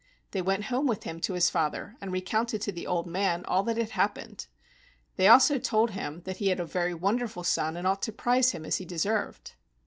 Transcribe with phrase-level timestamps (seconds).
[0.31, 3.61] They went home with him to his father and recounted to the old man all
[3.61, 4.47] that had happened.
[5.15, 8.65] They also told him he had a very wonderful son and ought to prize him
[8.65, 9.53] as he deserved.